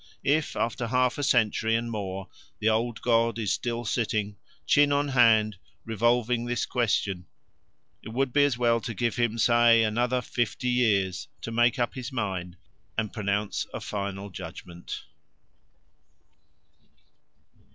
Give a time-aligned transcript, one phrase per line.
[0.25, 4.35] If after half a century, and more, the old god is still sitting,
[4.65, 7.27] chin on hand, revolving this question,
[8.01, 11.93] it would be as well to give him, say, another fifty years to make up
[11.93, 12.57] his mind
[12.97, 15.03] and pronounce a final judgment.